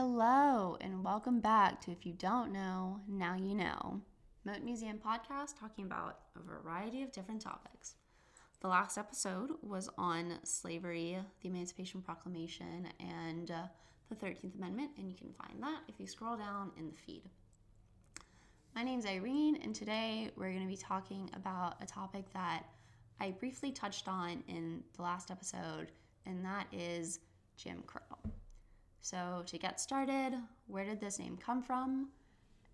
Hello, 0.00 0.76
and 0.80 1.02
welcome 1.02 1.40
back 1.40 1.80
to 1.80 1.90
If 1.90 2.06
You 2.06 2.12
Don't 2.12 2.52
Know, 2.52 3.00
Now 3.08 3.34
You 3.34 3.52
Know, 3.52 4.00
Moton 4.46 4.62
Museum 4.62 5.00
podcast 5.04 5.58
talking 5.58 5.86
about 5.86 6.20
a 6.36 6.40
variety 6.40 7.02
of 7.02 7.10
different 7.10 7.40
topics. 7.40 7.96
The 8.60 8.68
last 8.68 8.96
episode 8.96 9.50
was 9.60 9.90
on 9.98 10.38
slavery, 10.44 11.18
the 11.40 11.48
Emancipation 11.48 12.00
Proclamation, 12.00 12.86
and 13.00 13.50
uh, 13.50 13.62
the 14.08 14.14
13th 14.14 14.54
Amendment, 14.54 14.92
and 14.98 15.10
you 15.10 15.16
can 15.16 15.32
find 15.32 15.60
that 15.60 15.80
if 15.88 15.98
you 15.98 16.06
scroll 16.06 16.36
down 16.36 16.70
in 16.78 16.86
the 16.86 16.96
feed. 17.04 17.24
My 18.76 18.84
name's 18.84 19.04
Irene, 19.04 19.58
and 19.64 19.74
today 19.74 20.30
we're 20.36 20.52
going 20.52 20.62
to 20.62 20.68
be 20.68 20.76
talking 20.76 21.28
about 21.34 21.74
a 21.82 21.86
topic 21.86 22.32
that 22.34 22.62
I 23.18 23.32
briefly 23.32 23.72
touched 23.72 24.06
on 24.06 24.44
in 24.46 24.84
the 24.94 25.02
last 25.02 25.32
episode, 25.32 25.90
and 26.24 26.44
that 26.44 26.68
is 26.70 27.18
Jim 27.56 27.82
Crow. 27.84 28.30
So, 29.00 29.42
to 29.46 29.58
get 29.58 29.80
started, 29.80 30.34
where 30.66 30.84
did 30.84 31.00
this 31.00 31.18
name 31.18 31.36
come 31.36 31.62
from? 31.62 32.08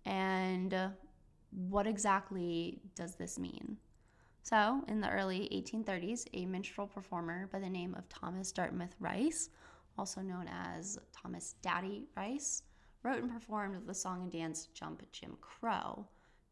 And 0.05 0.75
what 1.51 1.87
exactly 1.87 2.79
does 2.95 3.15
this 3.15 3.39
mean? 3.39 3.77
So, 4.43 4.83
in 4.87 5.01
the 5.01 5.09
early 5.09 5.49
1830s, 5.51 6.27
a 6.33 6.45
minstrel 6.45 6.87
performer 6.87 7.49
by 7.51 7.59
the 7.59 7.69
name 7.69 7.95
of 7.95 8.07
Thomas 8.09 8.51
Dartmouth 8.51 8.95
Rice, 8.99 9.49
also 9.97 10.21
known 10.21 10.47
as 10.47 10.99
Thomas 11.11 11.55
Daddy 11.61 12.05
Rice, 12.15 12.63
wrote 13.01 13.23
and 13.23 13.31
performed 13.31 13.87
the 13.87 13.93
song 13.93 14.21
and 14.23 14.31
dance 14.31 14.67
Jump 14.73 15.01
Jim 15.11 15.37
Crow 15.41 16.05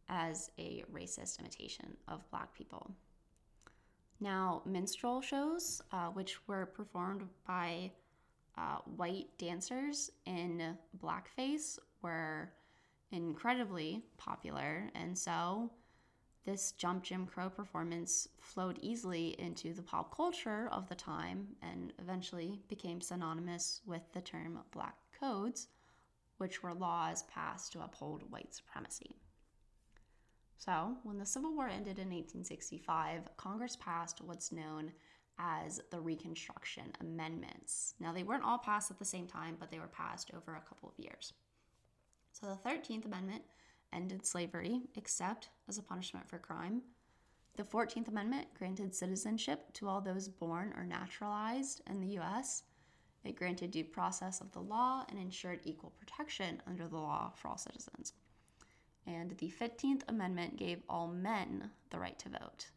as 0.09 0.50
a 0.58 0.84
racist 0.92 1.40
imitation 1.40 1.98
of 2.08 2.30
black 2.31 2.53
people. 2.53 2.95
Now, 4.20 4.62
minstrel 4.66 5.22
shows, 5.22 5.81
uh, 5.92 6.08
which 6.08 6.48
were 6.48 6.66
performed 6.66 7.28
by 7.45 7.92
uh, 8.57 8.77
white 8.98 9.27
dancers 9.38 10.12
in 10.25 10.77
blackface 11.02 11.80
were 12.02 12.52
incredibly 13.11 14.03
popular. 14.17 14.89
And 14.95 15.17
so 15.17 15.72
this 16.45 16.73
Jump 16.73 17.03
Jim 17.03 17.25
Crow 17.25 17.50
performance 17.50 18.28
flowed 18.39 18.78
easily 18.81 19.36
into 19.39 19.73
the 19.73 19.81
pop 19.81 20.16
culture 20.16 20.67
of 20.72 20.89
the 20.89 20.95
time 20.95 21.47
and 21.61 21.94
eventually 22.00 22.59
became 22.67 23.00
synonymous 23.00 23.81
with 23.86 24.02
the 24.13 24.22
term 24.22 24.59
black 24.72 24.97
codes, 25.17 25.67
which 26.38 26.61
were 26.61 26.73
laws 26.73 27.23
passed 27.23 27.72
to 27.72 27.81
uphold 27.81 28.30
white 28.30 28.53
supremacy. 28.53 29.16
So, 30.58 30.95
when 31.03 31.17
the 31.17 31.25
Civil 31.25 31.53
War 31.56 31.67
ended 31.67 32.00
in 32.00 32.09
1865, 32.09 33.35
Congress 33.38 33.75
passed 33.78 34.22
what's 34.22 34.52
known 34.52 34.94
as 35.39 35.81
the 35.89 36.00
Reconstruction 36.00 36.92
Amendments. 37.02 37.95
Now, 38.00 38.14
they 38.14 38.23
weren't 38.23 38.44
all 38.44 38.58
passed 38.58 38.92
at 38.92 39.00
the 39.00 39.06
same 39.06 39.28
time, 39.28 39.58
but 39.59 39.72
they 39.72 39.80
were 39.80 39.88
passed 39.88 40.31
over 40.36 40.56
a 40.56 40.67
couple 40.67 40.90
of 40.90 41.03
years. 41.03 41.34
So, 42.31 42.48
the 42.48 42.70
13th 42.70 43.06
Amendment 43.06 43.44
ended 43.94 44.25
slavery, 44.25 44.81
except 44.95 45.50
as 45.67 45.78
a 45.78 45.84
punishment 45.84 46.28
for 46.28 46.38
crime. 46.38 46.81
The 47.56 47.64
14th 47.64 48.08
Amendment 48.08 48.48
granted 48.58 48.95
citizenship 48.95 49.72
to 49.73 49.88
all 49.88 50.02
those 50.02 50.28
born 50.28 50.73
or 50.75 50.84
naturalized 50.84 51.81
in 51.88 52.02
the 52.02 52.14
U.S. 52.16 52.64
It 53.23 53.36
granted 53.36 53.72
due 53.72 53.84
process 53.84 54.42
of 54.42 54.52
the 54.52 54.59
law 54.59 55.06
and 55.09 55.20
ensured 55.20 55.59
equal 55.64 55.94
protection 56.00 56.62
under 56.68 56.88
the 56.88 56.97
law 56.97 57.31
for 57.36 57.50
all 57.50 57.58
citizens. 57.58 58.14
And 59.06 59.38
the 59.38 59.52
15th 59.52 60.02
Amendment 60.08 60.58
gave 60.58 60.81
all 60.90 61.08
men 61.08 61.70
the 61.90 62.00
right 62.00 62.18
to 62.20 62.30
vote. 62.30 62.68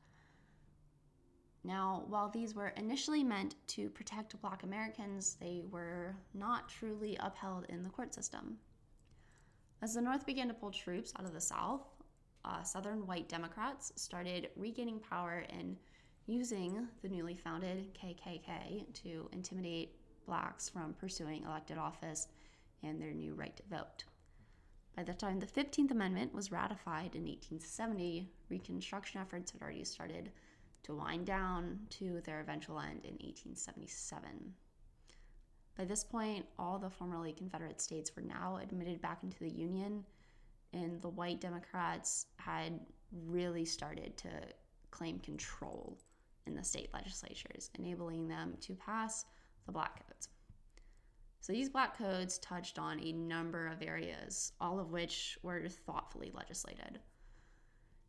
Now, 1.67 2.05
while 2.07 2.29
these 2.29 2.55
were 2.55 2.69
initially 2.69 3.25
meant 3.25 3.57
to 3.69 3.91
protect 3.91 4.41
Black 4.41 4.63
Americans, 4.63 5.37
they 5.41 5.65
were 5.69 6.15
not 6.33 6.69
truly 6.69 7.17
upheld 7.19 7.67
in 7.69 7.83
the 7.83 7.91
court 7.91 8.15
system. 8.15 8.57
As 9.83 9.95
the 9.95 10.01
North 10.01 10.25
began 10.25 10.47
to 10.47 10.55
pull 10.55 10.71
troops 10.71 11.13
out 11.19 11.25
of 11.25 11.35
the 11.35 11.41
South, 11.41 11.83
uh, 12.45 12.63
Southern 12.63 13.05
white 13.05 13.29
Democrats 13.29 13.93
started 13.97 14.51
regaining 14.55 15.01
power 15.01 15.45
and 15.51 15.77
using 16.27 16.87
the 17.03 17.09
newly 17.09 17.35
founded 17.35 17.93
KKK 17.95 18.95
to 19.03 19.29
intimidate 19.33 19.97
blacks 20.25 20.69
from 20.69 20.95
pursuing 20.95 21.43
elected 21.43 21.79
office 21.79 22.29
and 22.85 23.01
their 23.01 23.13
new 23.13 23.35
right 23.35 23.57
to 23.57 23.65
vote. 23.69 24.05
By 24.95 25.03
the 25.03 25.15
time 25.15 25.41
the 25.41 25.47
15th 25.47 25.91
Amendment 25.91 26.33
was 26.33 26.53
ratified 26.53 27.17
in 27.17 27.25
1870, 27.25 28.31
Reconstruction 28.49 29.21
efforts 29.21 29.51
had 29.51 29.61
already 29.61 29.83
started 29.83 30.31
to 30.87 30.95
wind 30.95 31.27
down 31.27 31.79
to 31.91 32.21
their 32.25 32.41
eventual 32.41 32.79
end 32.79 33.05
in 33.05 33.15
1877. 33.15 34.55
By 35.77 35.85
this 35.85 36.05
point, 36.05 36.47
all 36.59 36.79
the 36.79 36.89
formerly 36.89 37.33
Confederate 37.33 37.81
states 37.81 38.17
were 38.17 38.23
now 38.23 38.59
admitted 38.63 39.03
back 39.03 39.23
into 39.23 39.39
the 39.41 39.51
Union, 39.51 40.05
and 40.73 41.01
the 41.03 41.09
white 41.09 41.41
Democrats 41.41 42.27
had 42.37 42.81
really 43.27 43.65
started 43.65 44.17
to 44.17 44.31
claim 44.91 45.19
control 45.19 45.99
in 46.47 46.55
the 46.55 46.65
state 46.65 46.89
legislatures, 46.95 47.71
enabling 47.79 48.29
them 48.29 48.55
to 48.61 48.75
pass 48.75 49.27
the 49.67 49.73
Black 49.73 50.07
Codes. 50.07 50.29
So 51.41 51.53
these 51.53 51.69
Black 51.69 51.97
Codes 51.99 52.39
touched 52.39 52.79
on 52.79 53.01
a 53.01 53.13
number 53.13 53.67
of 53.67 53.83
areas, 53.83 54.53
all 54.61 54.81
of 54.81 54.93
which 54.93 55.39
were 55.43 55.69
thoughtfully 55.69 56.31
legislated. 56.33 57.01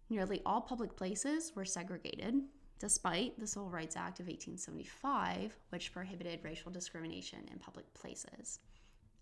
Nearly 0.10 0.42
all 0.46 0.62
public 0.62 0.96
places 0.96 1.52
were 1.54 1.66
segregated, 1.66 2.42
despite 2.80 3.40
the 3.40 3.48
Civil 3.48 3.70
Rights 3.70 3.96
Act 3.96 4.20
of 4.20 4.28
1875, 4.28 5.58
which 5.70 5.94
prohibited 5.94 6.44
racial 6.44 6.72
discrimination 6.72 7.40
in 7.52 7.60
public 7.60 7.92
places. 7.94 8.60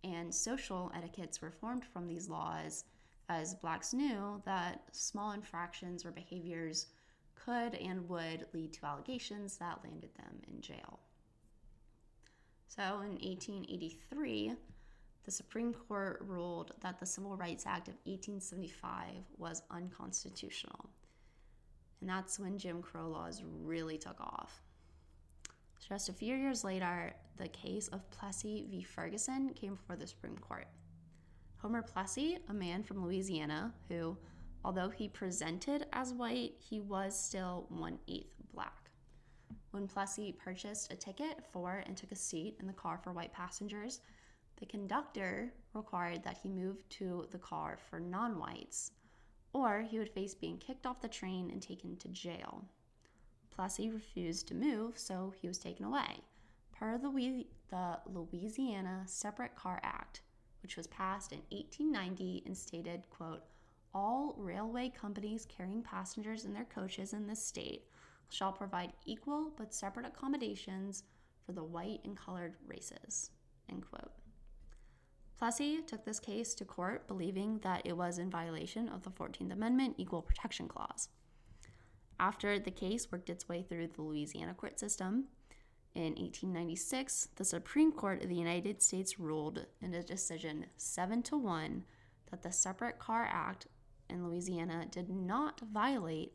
And 0.04 0.34
social 0.34 0.92
etiquettes 0.96 1.42
were 1.42 1.52
formed 1.52 1.86
from 1.86 2.08
these 2.08 2.30
laws 2.30 2.86
as 3.30 3.56
blacks 3.56 3.94
knew 3.94 4.42
that 4.46 4.84
small 4.92 5.32
infractions 5.32 6.06
or 6.06 6.12
behaviors 6.12 6.88
could 7.34 7.76
and 7.76 8.08
would 8.10 8.46
lead 8.54 8.74
to 8.74 8.86
allegations 8.86 9.58
that 9.58 9.80
landed 9.84 10.14
them 10.16 10.42
in 10.48 10.62
jail. 10.62 11.00
So 12.68 12.82
in 12.82 13.14
1883, 13.22 14.54
the 15.24 15.32
Supreme 15.32 15.74
Court 15.74 16.22
ruled 16.26 16.74
that 16.82 17.00
the 17.00 17.06
Civil 17.06 17.36
Rights 17.36 17.66
Act 17.66 17.88
of 17.88 17.96
1875 18.04 19.24
was 19.38 19.64
unconstitutional 19.72 20.90
and 22.02 22.10
that's 22.10 22.40
when 22.40 22.58
Jim 22.58 22.82
Crow 22.82 23.10
laws 23.10 23.44
really 23.64 23.98
took 23.98 24.20
off. 24.20 24.62
Just 25.88 26.10
a 26.10 26.14
few 26.14 26.36
years 26.36 26.64
later, 26.64 27.14
the 27.38 27.48
case 27.50 27.88
of 27.90 28.10
Plessy 28.10 28.66
v. 28.70 28.82
Ferguson 28.84 29.54
came 29.54 29.76
before 29.76 29.96
the 29.96 30.08
Supreme 30.08 30.38
Court. 30.38 30.68
Homer 31.58 31.82
Plessy, 31.82 32.38
a 32.50 32.54
man 32.54 32.84
from 32.84 33.04
Louisiana 33.04 33.74
who, 33.88 34.18
although 34.64 34.90
he 34.90 35.08
presented 35.08 35.86
as 35.94 36.14
white, 36.14 36.54
he 36.60 36.80
was 36.80 37.20
still 37.20 37.66
one 37.70 38.00
eighth 38.08 38.34
black. 38.54 38.90
When 39.72 39.88
Plessy 39.88 40.32
purchased 40.32 40.92
a 40.92 40.96
ticket 40.96 41.44
for 41.52 41.84
and 41.86 41.96
took 41.96 42.12
a 42.12 42.16
seat 42.16 42.58
in 42.60 42.68
the 42.68 42.74
car 42.74 42.98
for 42.98 43.12
white 43.12 43.34
passengers, 43.34 44.02
the 44.58 44.66
conductor 44.66 45.54
required 45.74 46.24
that 46.24 46.38
he 46.42 46.50
move 46.50 46.88
to 46.90 47.28
the 47.32 47.38
car 47.38 47.78
for 47.90 48.00
non 48.00 48.40
whites 48.40 48.92
or 49.56 49.84
he 49.84 49.98
would 49.98 50.10
face 50.10 50.36
being 50.36 50.58
kicked 50.58 50.86
off 50.86 51.00
the 51.00 51.08
train 51.08 51.50
and 51.50 51.62
taken 51.62 51.96
to 51.96 52.10
jail. 52.10 52.66
Plessy 53.50 53.90
refused 53.90 54.50
to 54.50 54.54
move, 54.54 54.98
so 54.98 55.34
he 55.40 55.48
was 55.48 55.58
taken 55.58 55.86
away. 55.86 56.20
Per 56.74 56.98
the, 56.98 57.46
the 57.70 58.00
Louisiana 58.06 59.04
Separate 59.06 59.56
Car 59.56 59.80
Act, 59.82 60.20
which 60.62 60.76
was 60.76 60.88
passed 60.88 61.32
in 61.32 61.40
1890 61.52 62.44
and 62.46 62.58
stated, 62.58 63.04
quote, 63.10 63.44
all 63.94 64.36
railway 64.38 64.90
companies 64.90 65.48
carrying 65.48 65.82
passengers 65.82 66.44
in 66.44 66.54
their 66.54 66.66
coaches 66.66 67.14
in 67.14 67.26
this 67.26 67.42
state 67.42 67.86
shall 68.28 68.52
provide 68.52 68.92
equal 69.06 69.54
but 69.58 69.74
separate 69.74 70.06
accommodations 70.06 71.04
for 71.46 71.54
the 71.54 71.64
white 71.64 72.02
and 72.04 72.18
colored 72.18 72.56
races, 72.68 73.32
end 73.70 73.86
quote. 73.90 74.12
Plessy 75.38 75.82
took 75.82 76.06
this 76.06 76.20
case 76.20 76.54
to 76.56 76.66
court 76.66 77.08
believing 77.08 77.60
that 77.60 77.82
it 77.84 77.98
was 77.98 78.20
in 78.20 78.30
violation 78.30 78.88
of 78.88 79.04
the 79.04 79.10
14th 79.10 79.52
Amendment 79.52 79.96
Equal 79.98 80.22
Protection 80.22 80.68
Clause. 80.68 81.10
After 82.20 82.58
the 82.58 82.72
case 82.72 83.12
worked 83.12 83.30
its 83.30 83.50
way 83.50 83.62
through 83.62 83.88
the 83.88 84.02
Louisiana 84.02 84.54
court 84.54 84.80
system, 84.80 85.26
in 85.94 86.16
1896, 86.16 87.30
the 87.36 87.46
Supreme 87.46 87.92
Court 87.92 88.22
of 88.22 88.30
the 88.30 88.36
United 88.36 88.82
States 88.82 89.18
ruled 89.18 89.66
in 89.82 89.94
a 89.94 90.04
decision 90.04 90.66
7 90.76 91.24
to 91.24 91.38
1 91.38 91.86
that 92.32 92.44
the 92.44 92.52
Separate 92.52 93.00
Car 93.00 93.30
Act 93.32 93.68
in 94.10 94.28
Louisiana 94.28 94.88
did 94.92 95.10
not 95.10 95.62
violate 95.72 96.34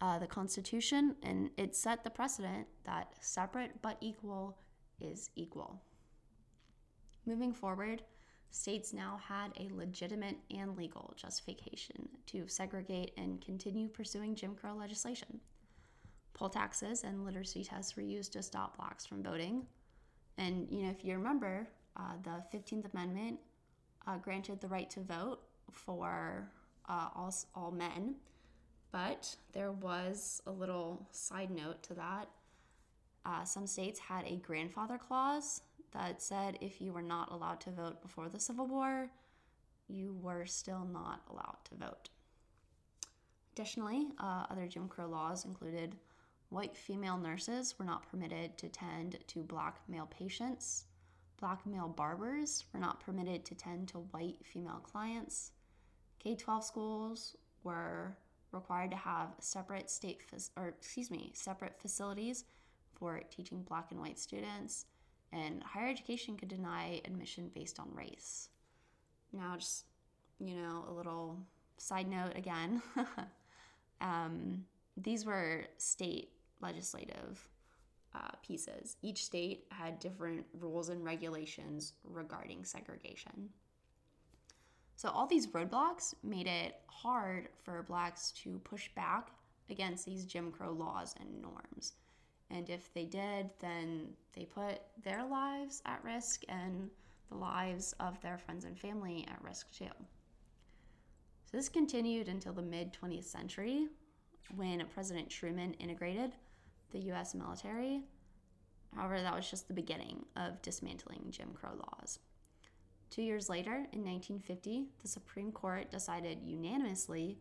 uh, 0.00 0.18
the 0.18 0.26
Constitution, 0.26 1.16
and 1.22 1.50
it 1.56 1.74
set 1.74 2.04
the 2.04 2.10
precedent 2.10 2.66
that 2.84 3.14
separate 3.20 3.82
but 3.82 3.96
equal 4.00 4.56
is 5.00 5.30
equal. 5.34 5.82
Moving 7.26 7.52
forward, 7.52 8.02
states 8.50 8.92
now 8.92 9.20
had 9.22 9.52
a 9.58 9.74
legitimate 9.74 10.36
and 10.50 10.76
legal 10.76 11.14
justification 11.16 12.08
to 12.26 12.48
segregate 12.48 13.12
and 13.16 13.40
continue 13.40 13.88
pursuing 13.88 14.34
Jim 14.34 14.54
Crow 14.54 14.74
legislation. 14.74 15.40
Poll 16.34 16.48
taxes 16.48 17.04
and 17.04 17.24
literacy 17.24 17.64
tests 17.64 17.96
were 17.96 18.02
used 18.02 18.32
to 18.32 18.42
stop 18.42 18.76
blacks 18.76 19.06
from 19.06 19.22
voting. 19.22 19.66
And, 20.38 20.66
you 20.70 20.82
know, 20.84 20.90
if 20.90 21.04
you 21.04 21.14
remember, 21.14 21.68
Uh, 21.96 22.14
the 22.22 22.56
15th 22.56 22.86
Amendment 22.94 23.38
uh, 24.06 24.16
granted 24.16 24.60
the 24.60 24.68
right 24.68 24.88
to 24.90 25.00
vote 25.00 25.40
for 25.70 26.48
uh, 26.88 27.08
all, 27.14 27.34
all 27.54 27.70
men, 27.72 28.14
but 28.92 29.36
there 29.52 29.72
was 29.72 30.40
a 30.46 30.50
little 30.50 31.06
side 31.10 31.50
note 31.50 31.82
to 31.82 31.94
that. 31.94 32.28
Uh, 33.26 33.44
some 33.44 33.66
states 33.66 33.98
had 33.98 34.24
a 34.24 34.36
grandfather 34.36 34.98
clause 34.98 35.62
that 35.92 36.22
said 36.22 36.58
if 36.60 36.80
you 36.80 36.92
were 36.92 37.02
not 37.02 37.32
allowed 37.32 37.60
to 37.62 37.70
vote 37.70 38.02
before 38.02 38.28
the 38.28 38.40
Civil 38.40 38.66
War, 38.66 39.10
you 39.88 40.16
were 40.20 40.46
still 40.46 40.86
not 40.92 41.22
allowed 41.30 41.58
to 41.64 41.74
vote. 41.74 42.08
Additionally, 43.52 44.08
uh, 44.18 44.46
other 44.50 44.66
Jim 44.66 44.88
Crow 44.88 45.08
laws 45.08 45.44
included 45.44 45.96
white 46.50 46.76
female 46.76 47.16
nurses 47.16 47.78
were 47.78 47.84
not 47.84 48.08
permitted 48.10 48.56
to 48.58 48.68
tend 48.68 49.18
to 49.26 49.42
black 49.42 49.80
male 49.88 50.06
patients, 50.06 50.84
black 51.38 51.66
male 51.66 51.88
barbers 51.88 52.64
were 52.72 52.80
not 52.80 53.00
permitted 53.00 53.44
to 53.44 53.54
tend 53.54 53.88
to 53.88 53.98
white 53.98 54.36
female 54.44 54.80
clients, 54.82 55.52
K 56.20 56.36
12 56.36 56.64
schools 56.64 57.36
were 57.64 58.16
required 58.52 58.90
to 58.90 58.96
have 58.96 59.28
separate 59.38 59.90
state, 59.90 60.20
or 60.56 60.68
excuse 60.68 61.10
me, 61.10 61.32
separate 61.34 61.80
facilities 61.80 62.44
for 62.92 63.20
teaching 63.30 63.62
black 63.62 63.90
and 63.90 64.00
white 64.00 64.18
students, 64.18 64.84
and 65.32 65.62
higher 65.62 65.88
education 65.88 66.36
could 66.36 66.48
deny 66.48 67.00
admission 67.04 67.50
based 67.54 67.78
on 67.78 67.94
race. 67.94 68.48
Now, 69.32 69.56
just, 69.56 69.84
you 70.38 70.54
know, 70.54 70.84
a 70.88 70.92
little 70.92 71.38
side 71.76 72.08
note 72.08 72.32
again. 72.36 72.82
um, 74.00 74.64
these 74.96 75.24
were 75.24 75.66
state 75.78 76.30
legislative 76.60 77.48
uh, 78.14 78.32
pieces. 78.46 78.96
Each 79.02 79.24
state 79.24 79.66
had 79.70 79.98
different 79.98 80.44
rules 80.58 80.88
and 80.88 81.04
regulations 81.04 81.94
regarding 82.04 82.64
segregation. 82.64 83.50
So, 84.96 85.08
all 85.08 85.26
these 85.26 85.46
roadblocks 85.46 86.14
made 86.22 86.46
it 86.46 86.74
hard 86.86 87.48
for 87.62 87.82
blacks 87.84 88.32
to 88.42 88.58
push 88.64 88.88
back 88.94 89.30
against 89.70 90.04
these 90.04 90.26
Jim 90.26 90.50
Crow 90.50 90.72
laws 90.72 91.14
and 91.18 91.40
norms. 91.40 91.94
And 92.50 92.68
if 92.68 92.92
they 92.94 93.04
did, 93.04 93.50
then 93.60 94.08
they 94.34 94.44
put 94.44 94.80
their 95.04 95.24
lives 95.24 95.82
at 95.86 96.02
risk 96.04 96.42
and 96.48 96.90
the 97.30 97.36
lives 97.36 97.94
of 98.00 98.20
their 98.20 98.38
friends 98.38 98.64
and 98.64 98.78
family 98.78 99.26
at 99.30 99.42
risk 99.42 99.70
too. 99.72 99.84
So 101.44 101.56
this 101.56 101.68
continued 101.68 102.28
until 102.28 102.52
the 102.52 102.62
mid 102.62 102.92
20th 102.92 103.24
century 103.24 103.88
when 104.54 104.84
President 104.92 105.30
Truman 105.30 105.74
integrated 105.74 106.32
the 106.90 106.98
US 107.12 107.34
military. 107.34 108.02
However, 108.94 109.20
that 109.20 109.34
was 109.34 109.48
just 109.48 109.68
the 109.68 109.74
beginning 109.74 110.24
of 110.36 110.60
dismantling 110.62 111.26
Jim 111.30 111.50
Crow 111.54 111.74
laws. 111.76 112.18
Two 113.10 113.22
years 113.22 113.48
later, 113.48 113.86
in 113.92 114.04
1950, 114.04 114.86
the 115.02 115.08
Supreme 115.08 115.50
Court 115.50 115.90
decided 115.90 116.38
unanimously 116.44 117.38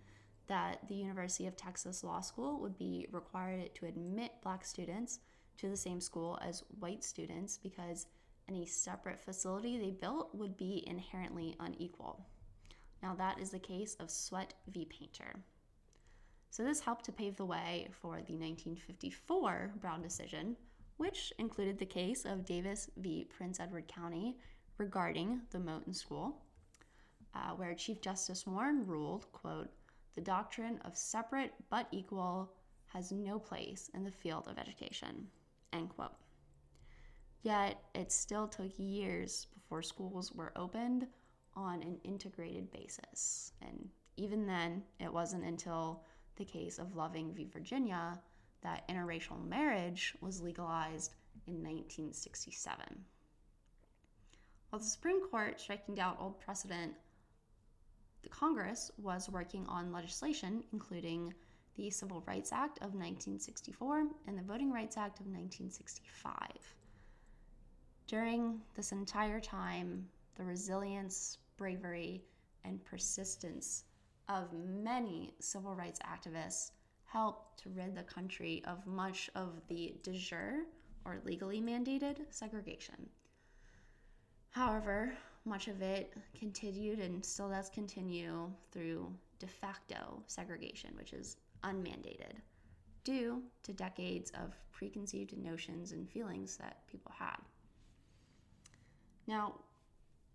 that 0.49 0.79
the 0.87 0.95
University 0.95 1.47
of 1.47 1.55
Texas 1.55 2.03
Law 2.03 2.19
School 2.21 2.59
would 2.59 2.77
be 2.77 3.07
required 3.11 3.73
to 3.75 3.85
admit 3.85 4.31
black 4.43 4.65
students 4.65 5.19
to 5.57 5.69
the 5.69 5.77
same 5.77 6.01
school 6.01 6.39
as 6.41 6.63
white 6.79 7.03
students 7.03 7.57
because 7.57 8.07
any 8.49 8.65
separate 8.65 9.21
facility 9.21 9.77
they 9.77 9.91
built 9.91 10.33
would 10.33 10.57
be 10.57 10.83
inherently 10.87 11.55
unequal. 11.59 12.25
Now, 13.03 13.13
that 13.15 13.39
is 13.39 13.51
the 13.51 13.59
case 13.59 13.95
of 13.99 14.09
Sweatt 14.09 14.55
v. 14.67 14.85
Painter. 14.85 15.39
So, 16.49 16.63
this 16.63 16.79
helped 16.79 17.05
to 17.05 17.11
pave 17.11 17.35
the 17.35 17.45
way 17.45 17.87
for 17.91 18.15
the 18.15 18.33
1954 18.33 19.73
Brown 19.79 20.01
decision, 20.01 20.57
which 20.97 21.31
included 21.37 21.77
the 21.77 21.85
case 21.85 22.25
of 22.25 22.43
Davis 22.43 22.89
v. 22.97 23.27
Prince 23.29 23.59
Edward 23.59 23.87
County 23.87 24.37
regarding 24.79 25.41
the 25.51 25.59
Moton 25.59 25.95
School, 25.95 26.41
uh, 27.35 27.51
where 27.51 27.75
Chief 27.75 28.01
Justice 28.01 28.47
Warren 28.47 28.85
ruled, 28.87 29.31
quote, 29.31 29.69
the 30.19 30.25
doctrine 30.25 30.81
of 30.83 30.97
separate 30.97 31.53
but 31.69 31.87
equal 31.91 32.51
has 32.87 33.09
no 33.09 33.39
place 33.39 33.89
in 33.93 34.03
the 34.03 34.11
field 34.11 34.49
of 34.49 34.57
education, 34.57 35.25
end 35.71 35.87
quote. 35.87 36.11
Yet, 37.41 37.81
it 37.95 38.11
still 38.11 38.45
took 38.45 38.73
years 38.75 39.47
before 39.53 39.81
schools 39.81 40.33
were 40.33 40.51
opened 40.57 41.07
on 41.55 41.81
an 41.83 42.01
integrated 42.03 42.69
basis. 42.69 43.53
And 43.61 43.87
even 44.17 44.45
then, 44.45 44.83
it 44.99 45.13
wasn't 45.13 45.45
until 45.45 46.03
the 46.35 46.43
case 46.43 46.79
of 46.79 46.97
Loving 46.97 47.33
v. 47.33 47.45
Virginia 47.45 48.19
that 48.61 48.85
interracial 48.89 49.41
marriage 49.47 50.15
was 50.19 50.41
legalized 50.41 51.13
in 51.47 51.63
1967. 51.63 52.83
While 54.69 54.81
the 54.81 54.85
Supreme 54.85 55.21
Court 55.29 55.61
striking 55.61 55.95
down 55.95 56.17
old 56.19 56.41
precedent, 56.41 56.91
Congress 58.29 58.91
was 58.97 59.29
working 59.29 59.65
on 59.67 59.91
legislation 59.91 60.63
including 60.71 61.33
the 61.75 61.89
Civil 61.89 62.23
Rights 62.27 62.51
Act 62.51 62.77
of 62.79 62.93
1964 62.93 64.07
and 64.27 64.37
the 64.37 64.43
Voting 64.43 64.71
Rights 64.71 64.97
Act 64.97 65.19
of 65.19 65.27
1965. 65.27 66.35
During 68.07 68.59
this 68.75 68.91
entire 68.91 69.39
time, 69.39 70.07
the 70.35 70.43
resilience, 70.43 71.37
bravery, 71.57 72.23
and 72.65 72.83
persistence 72.83 73.83
of 74.27 74.51
many 74.53 75.33
civil 75.39 75.75
rights 75.75 75.99
activists 76.01 76.71
helped 77.05 77.63
to 77.63 77.69
rid 77.69 77.95
the 77.95 78.03
country 78.03 78.61
of 78.65 78.85
much 78.85 79.29
of 79.35 79.61
the 79.67 79.95
de 80.03 80.13
jure 80.13 80.65
or 81.05 81.21
legally 81.23 81.61
mandated 81.61 82.17
segregation. 82.29 83.09
However, 84.49 85.13
much 85.49 85.67
of 85.67 85.81
it 85.81 86.13
continued 86.37 86.99
and 86.99 87.25
still 87.25 87.49
does 87.49 87.69
continue 87.69 88.49
through 88.71 89.11
de 89.39 89.47
facto 89.47 90.21
segregation, 90.27 90.91
which 90.97 91.13
is 91.13 91.37
unmandated, 91.63 92.35
due 93.03 93.41
to 93.63 93.73
decades 93.73 94.31
of 94.31 94.53
preconceived 94.71 95.37
notions 95.37 95.91
and 95.91 96.09
feelings 96.09 96.57
that 96.57 96.87
people 96.87 97.11
had. 97.17 97.37
Now, 99.27 99.55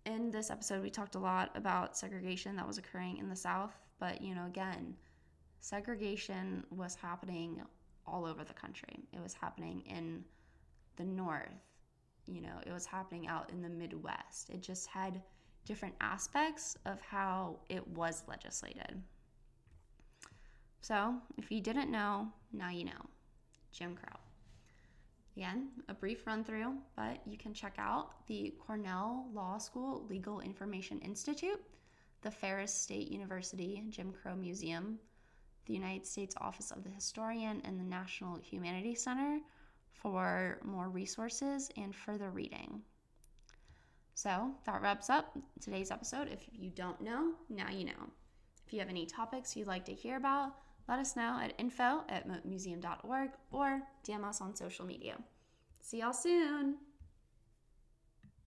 in 0.05 0.29
this 0.29 0.51
episode, 0.51 0.83
we 0.83 0.89
talked 0.89 1.15
a 1.15 1.19
lot 1.19 1.51
about 1.55 1.97
segregation 1.97 2.55
that 2.57 2.67
was 2.67 2.77
occurring 2.77 3.17
in 3.17 3.27
the 3.27 3.35
South, 3.35 3.73
but 3.99 4.21
you 4.21 4.35
know, 4.35 4.45
again, 4.45 4.95
segregation 5.59 6.63
was 6.69 6.95
happening 6.95 7.61
all 8.05 8.25
over 8.25 8.43
the 8.43 8.53
country. 8.53 8.99
It 9.13 9.21
was 9.21 9.33
happening 9.33 9.81
in 9.87 10.23
the 10.95 11.05
North, 11.05 11.49
you 12.27 12.41
know, 12.41 12.59
it 12.65 12.71
was 12.71 12.85
happening 12.85 13.27
out 13.27 13.51
in 13.51 13.61
the 13.61 13.69
Midwest. 13.69 14.49
It 14.49 14.61
just 14.61 14.87
had 14.87 15.21
different 15.65 15.95
aspects 16.01 16.77
of 16.85 16.99
how 17.01 17.59
it 17.69 17.85
was 17.87 18.23
legislated. 18.27 19.01
So, 20.81 21.15
if 21.37 21.51
you 21.51 21.61
didn't 21.61 21.91
know, 21.91 22.27
now 22.53 22.69
you 22.69 22.85
know. 22.85 23.09
Jim 23.71 23.95
Crow. 23.95 24.19
Again, 25.35 25.69
a 25.89 25.93
brief 25.93 26.25
run 26.25 26.45
through, 26.45 26.75
but 26.95 27.19
you 27.25 27.37
can 27.37 27.53
check 27.53 27.75
out 27.77 28.25
the 28.27 28.53
Cornell 28.65 29.27
Law 29.33 29.57
School 29.57 30.05
Legal 30.09 30.39
Information 30.39 30.99
Institute, 30.99 31.59
the 32.21 32.31
Ferris 32.31 32.73
State 32.73 33.09
University 33.09 33.83
Jim 33.89 34.13
Crow 34.13 34.35
Museum, 34.35 34.97
the 35.65 35.73
United 35.73 36.05
States 36.05 36.35
Office 36.39 36.71
of 36.71 36.83
the 36.83 36.89
Historian, 36.89 37.61
and 37.65 37.77
the 37.77 37.83
National 37.83 38.37
Humanities 38.37 39.03
Center 39.03 39.39
for 40.01 40.59
more 40.63 40.89
resources 40.89 41.69
and 41.77 41.95
further 41.95 42.29
reading. 42.29 42.81
So 44.13 44.51
that 44.65 44.81
wraps 44.81 45.09
up 45.09 45.37
today's 45.59 45.91
episode. 45.91 46.29
If 46.31 46.39
you 46.53 46.69
don't 46.69 47.01
know, 47.01 47.33
now 47.49 47.69
you 47.69 47.85
know. 47.85 48.09
If 48.65 48.73
you 48.73 48.79
have 48.79 48.89
any 48.89 49.05
topics 49.05 49.55
you'd 49.55 49.67
like 49.67 49.85
to 49.85 49.93
hear 49.93 50.17
about, 50.17 50.53
let 50.87 50.99
us 50.99 51.15
know 51.15 51.39
at 51.41 51.53
info 51.57 52.03
at 52.09 52.45
museum.org 52.45 53.29
or 53.51 53.81
DM 54.07 54.23
us 54.23 54.41
on 54.41 54.55
social 54.55 54.85
media. 54.85 55.17
See 55.81 55.99
y'all 55.99 56.13
soon! 56.13 56.77